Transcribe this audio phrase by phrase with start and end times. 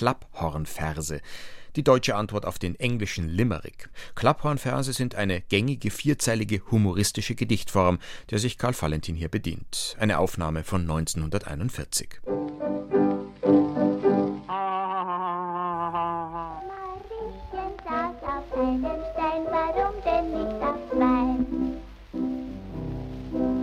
[0.00, 1.20] Klapphornverse,
[1.76, 3.90] die deutsche Antwort auf den englischen Limerick.
[4.14, 7.98] Klapphornverse sind eine gängige vierzeilige humoristische Gedichtform,
[8.30, 9.98] der sich Karl Valentin hier bedient.
[10.00, 12.08] Eine Aufnahme von 1941.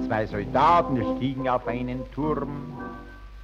[0.05, 2.77] Zwei Soldaten stiegen auf einen Turm.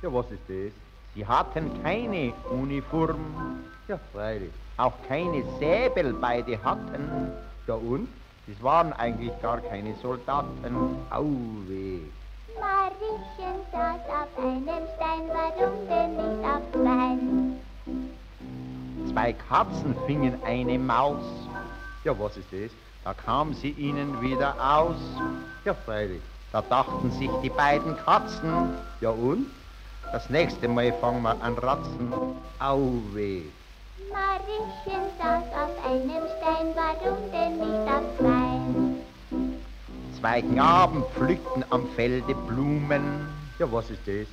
[0.04, 0.93] Ja, was ist das?
[1.16, 3.64] Sie hatten keine Uniform.
[3.88, 4.52] Ja, freilich.
[4.78, 7.32] Auch keine Säbel beide hatten.
[7.68, 8.08] Ja, und?
[8.48, 10.98] Das waren eigentlich gar keine Soldaten.
[11.12, 11.24] Au
[11.68, 12.00] weh.
[12.60, 17.18] Mariechen saß auf einem Stein, warum denn nicht auf zwei?
[19.12, 21.24] Zwei Katzen fingen eine Maus.
[22.04, 22.72] Ja, was ist das?
[23.04, 24.98] Da kam sie ihnen wieder aus.
[25.64, 26.22] Ja, freilich.
[26.52, 29.48] Da dachten sich die beiden Katzen, ja und?
[30.14, 32.14] Das nächste Mal fangen wir an ratzen.
[32.60, 33.42] Au weh.
[34.12, 38.60] Mariechen saß auf einem Stein, warum denn nicht auf zwei?
[40.20, 43.28] Zwei Knaben pflückten am Felde Blumen.
[43.58, 44.28] Ja, was ist das?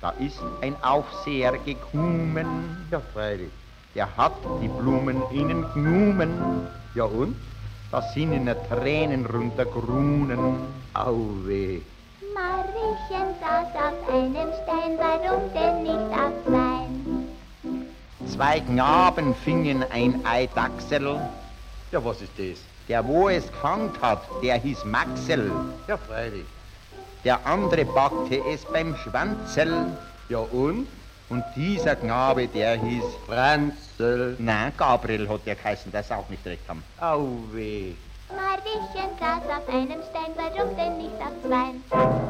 [0.00, 2.86] Da ist ein Aufseher gekommen.
[2.90, 3.50] Ja, freilich.
[3.94, 6.66] Der hat die Blumen ihnen genommen.
[6.94, 7.36] Ja und?
[7.90, 10.38] Da sind ihnen Tränen runtergrunen.
[10.94, 11.18] Au
[12.98, 16.86] Mariechen saß auf einem Stein, warum denn nicht auf zwei?
[18.32, 21.20] Zwei Knaben fingen ein Eidachsel.
[21.90, 22.58] Ja, was ist das?
[22.88, 25.50] Der, wo es gefangen hat, der hieß Maxel.
[25.86, 26.46] Ja, freilich.
[27.24, 29.86] Der andere packte es beim Schwanzel.
[30.28, 30.86] Ja, und?
[31.28, 34.36] Und dieser Knabe, der hieß Franzl.
[34.38, 36.82] Nein, Gabriel hat der geheißen, das auch nicht recht haben.
[37.00, 37.92] Au weh.
[38.30, 42.27] Mariechen saß auf einem Stein, warum denn nicht auf zwei?